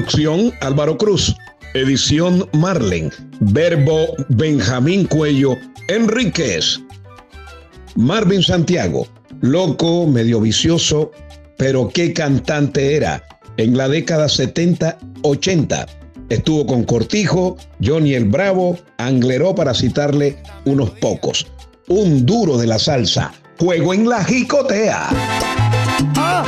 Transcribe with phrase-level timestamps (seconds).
[0.00, 1.36] Producción Álvaro Cruz.
[1.74, 3.12] Edición Marlen.
[3.40, 6.80] Verbo Benjamín Cuello Enríquez.
[7.96, 9.06] Marvin Santiago.
[9.42, 11.10] Loco, medio vicioso,
[11.58, 13.22] pero qué cantante era.
[13.58, 15.86] En la década 70-80
[16.30, 21.46] estuvo con Cortijo, Johnny el Bravo, Angleró para citarle unos pocos.
[21.88, 23.34] Un duro de la salsa.
[23.58, 25.08] Juego en la jicotea.
[26.16, 26.42] ¡Ah!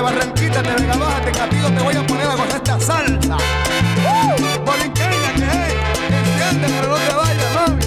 [0.00, 3.36] Barranquita, te voy a poner a gozar esta salsa.
[3.36, 4.64] ¡Uh!
[4.64, 5.74] Borinqueña, que es.
[6.10, 7.82] Enciende, pero no te vayas, mami.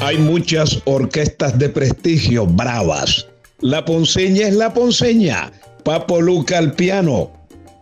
[0.00, 3.26] Hay muchas orquestas de prestigio bravas.
[3.60, 5.52] La Ponceña es la Ponceña.
[5.84, 7.30] Papo Luca al piano.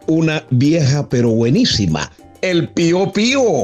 [0.07, 2.11] Una vieja pero buenísima.
[2.43, 3.63] El Pío Pío.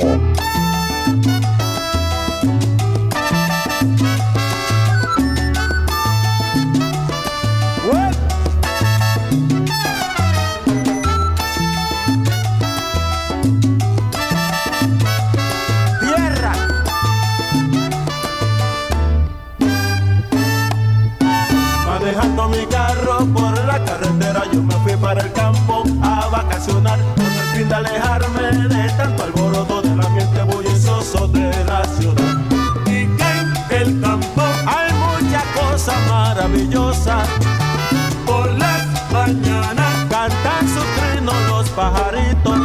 [38.25, 42.61] Por las mañanas cantan sus trinos los pajaritos.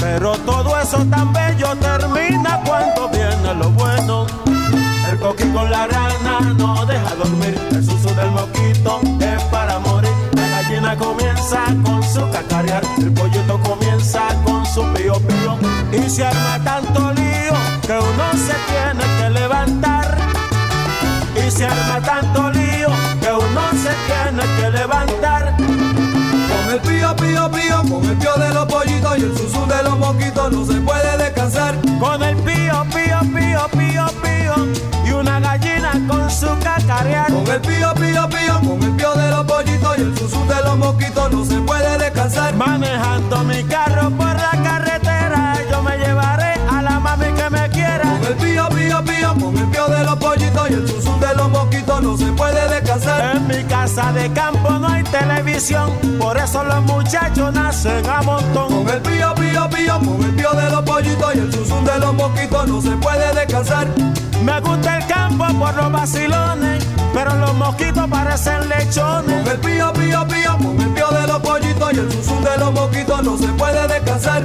[0.00, 4.26] Pero todo eso tan bello termina cuando viene lo bueno.
[5.08, 7.56] El coqui con la rana no deja dormir.
[7.70, 10.10] El suso del moquito es para morir.
[10.32, 12.82] La gallina comienza con su cacarear.
[12.98, 15.58] El pollito comienza con su pío pío.
[15.92, 20.18] Y se arma tanto lío que uno se tiene que levantar.
[21.36, 22.63] Y se arma tanto lío
[23.94, 25.56] uno se tiene que levantar.
[25.56, 29.82] Con el pío, pío, pío, con el pío de los pollitos y el susu de
[29.82, 31.74] los moquitos no se puede descansar.
[32.00, 34.54] Con el pío, pío, pío, pío, pío.
[35.06, 37.32] Y una gallina con su caca cacarear.
[37.32, 40.62] Con el pío, pío, pío, con el pío de los pollitos y el susu de
[40.64, 42.54] los mosquitos no se puede descansar.
[42.56, 48.02] Manejando mi carro por la carretera, yo me llevaré a la mami que me quiera.
[48.02, 51.34] Con el pío, pío, pío, con el pío de los pollitos y el susu de
[51.36, 52.83] los mosquitos no se puede descansar.
[53.84, 58.82] Casa de campo no hay televisión, por eso los muchachos nacen a montón.
[58.82, 61.98] Con el pío, pío, pío, con el pío de los pollitos y el susu de
[61.98, 63.86] los mosquitos no se puede descansar.
[64.42, 66.82] Me gusta el campo por los vacilones,
[67.12, 69.48] pero los mosquitos parecen Con lechones.
[69.50, 72.72] el pío, pío, pío, con el pío de los pollitos y el susu de los
[72.72, 74.42] mosquitos no se puede descansar.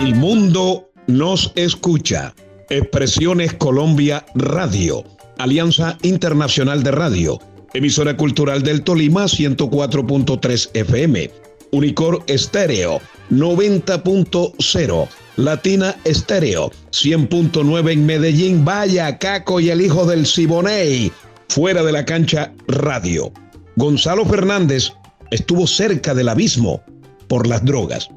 [0.00, 2.34] El mundo nos escucha.
[2.70, 5.04] Expresiones Colombia Radio.
[5.36, 7.38] Alianza Internacional de Radio.
[7.74, 11.30] Emisora Cultural del Tolima 104.3 FM.
[11.72, 15.08] Unicor Estéreo 90.0.
[15.36, 18.64] Latina Estéreo 100.9 en Medellín.
[18.64, 21.12] Vaya, Caco y el hijo del Siboney.
[21.50, 23.30] Fuera de la cancha Radio.
[23.76, 24.94] Gonzalo Fernández
[25.30, 26.82] estuvo cerca del abismo
[27.28, 28.08] por las drogas.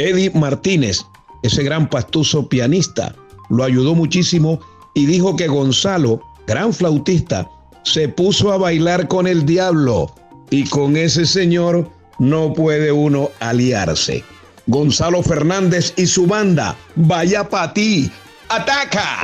[0.00, 1.04] Eddie Martínez,
[1.42, 3.14] ese gran pastuso pianista,
[3.48, 4.60] lo ayudó muchísimo
[4.94, 7.48] y dijo que Gonzalo, gran flautista,
[7.82, 10.12] se puso a bailar con el diablo
[10.50, 11.88] y con ese señor
[12.18, 14.22] no puede uno aliarse.
[14.66, 18.10] Gonzalo Fernández y su banda, vaya pa' ti,
[18.48, 19.20] ataca.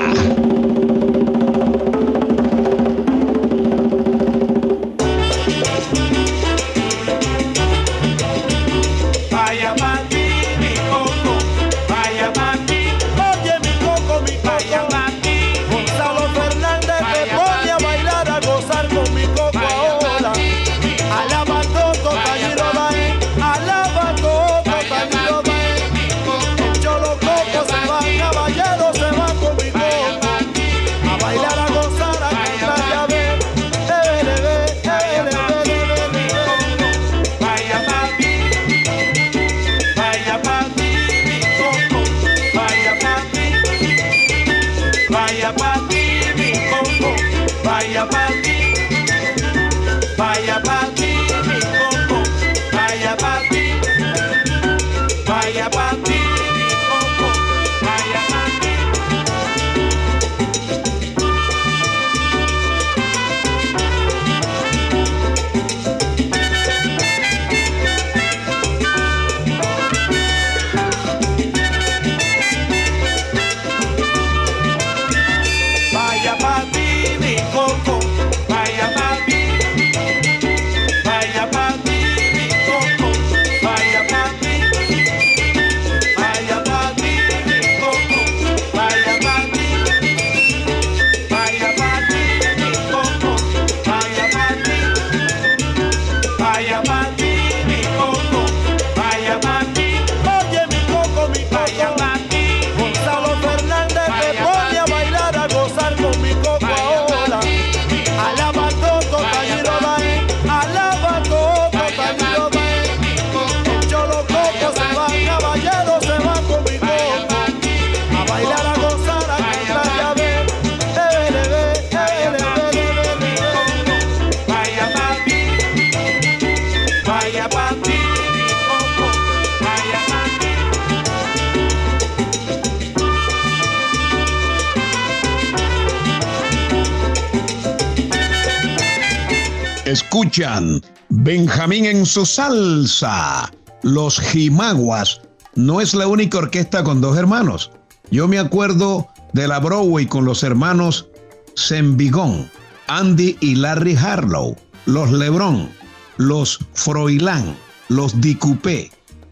[139.97, 143.51] Escuchan Benjamín en su salsa.
[143.83, 145.23] Los Jimaguas
[145.55, 147.71] no es la única orquesta con dos hermanos.
[148.11, 151.09] Yo me acuerdo de la Broadway con los hermanos
[151.55, 152.51] Sembigón,
[152.89, 155.71] Andy y Larry Harlow, los Lebron,
[156.19, 157.57] los Froilán,
[157.89, 158.91] los Dicupé.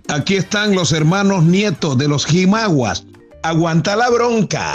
[0.08, 3.04] Aquí están los hermanos nietos de los Jimaguas.
[3.42, 4.72] Aguanta la bronca.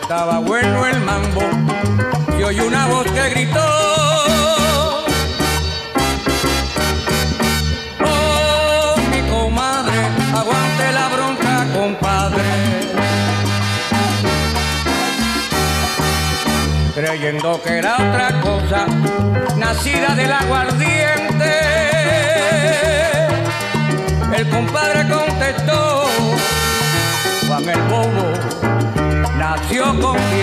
[0.00, 1.42] Estaba bueno el mambo,
[2.38, 3.66] y oí una voz que gritó.
[8.04, 9.98] Oh, mi comadre,
[10.34, 12.44] aguante la bronca, compadre.
[16.94, 18.86] Creyendo que era otra cosa,
[19.56, 21.52] nacida del aguardiente.
[24.36, 24.97] El compadre
[30.00, 30.37] boca.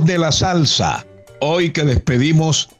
[0.00, 1.06] De la salsa,
[1.40, 2.70] hoy que despedimos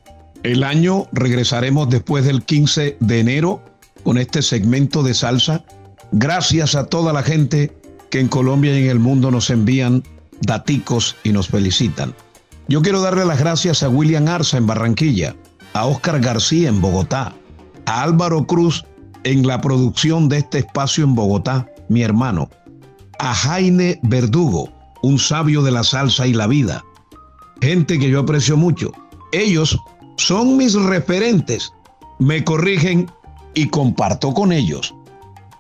[0.42, 3.62] el año, regresaremos después del 15 de enero
[4.02, 5.64] con este segmento de salsa.
[6.12, 7.72] Gracias a toda la gente
[8.10, 10.02] que en Colombia y en el mundo nos envían
[10.40, 12.14] daticos y nos felicitan.
[12.68, 15.36] Yo quiero darle las gracias a William Arza en Barranquilla,
[15.72, 17.32] a Oscar García en Bogotá,
[17.86, 18.84] a Álvaro Cruz
[19.24, 22.50] en la producción de este espacio en Bogotá, mi hermano,
[23.18, 24.70] a Jaime Verdugo,
[25.02, 26.82] un sabio de la salsa y la vida.
[27.60, 28.92] Gente que yo aprecio mucho.
[29.32, 29.78] Ellos
[30.16, 31.72] son mis referentes.
[32.18, 33.10] Me corrigen
[33.54, 34.94] y comparto con ellos.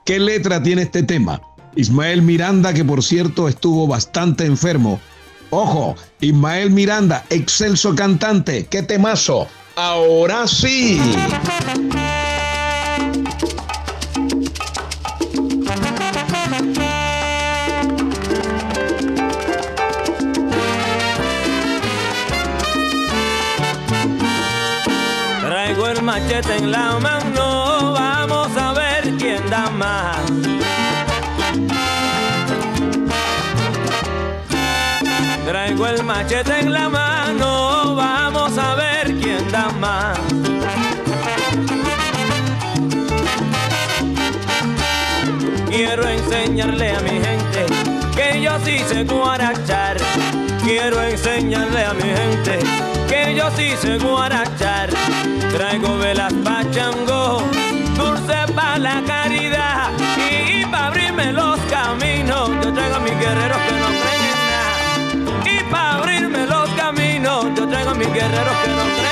[0.04, 1.40] ¿Qué letra tiene este tema?
[1.76, 5.00] Ismael Miranda, que por cierto estuvo bastante enfermo.
[5.50, 8.66] Ojo, Ismael Miranda, excelso cantante.
[8.66, 9.46] ¡Qué temazo!
[9.76, 11.00] Ahora sí.
[26.34, 30.18] Machete en la mano, vamos a ver quién da más.
[35.46, 40.18] Traigo el machete en la mano, vamos a ver quién da más.
[45.68, 47.66] Quiero enseñarle a mi gente
[48.16, 49.98] que yo sí sé guarachar.
[50.64, 52.58] Quiero enseñarle a mi gente
[53.08, 54.93] que yo sí sé guarachar.
[55.54, 57.40] Traigo velas pa' chango,
[57.94, 62.50] dulce pa' la caridad y, pa' abrirme los caminos.
[62.60, 65.52] Yo traigo a mis guerreros que no creen en nada.
[65.52, 69.03] Y pa' abrirme los caminos, yo traigo a mis guerreros que no creen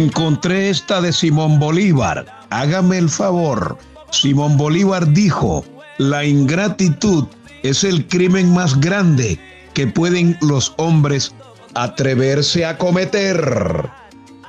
[0.00, 2.24] Encontré esta de Simón Bolívar.
[2.48, 3.76] Hágame el favor.
[4.10, 5.62] Simón Bolívar dijo,
[5.98, 7.26] la ingratitud
[7.62, 9.38] es el crimen más grande
[9.74, 11.34] que pueden los hombres
[11.74, 13.90] atreverse a cometer.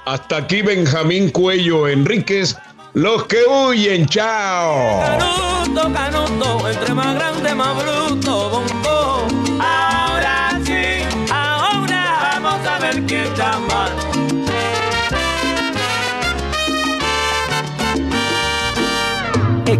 [0.06, 2.56] Hasta aquí Benjamín Cuello Enríquez,
[2.94, 5.04] los que huyen, chao.
[6.66, 8.64] Entre más grande, más bruto.
[9.60, 13.28] Ahora sí, ahora vamos a ver quién